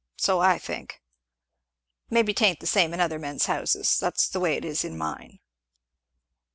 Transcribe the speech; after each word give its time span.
So 0.17 0.39
I 0.39 0.57
think. 0.57 0.99
Maybe 2.09 2.33
'tain't 2.33 2.59
the 2.59 2.65
same 2.65 2.91
in 2.91 2.99
other 2.99 3.19
men's 3.19 3.45
houses. 3.45 3.99
That's 3.99 4.27
the 4.27 4.39
way 4.39 4.55
it 4.55 4.65
is 4.65 4.83
in 4.83 4.97
mine." 4.97 5.37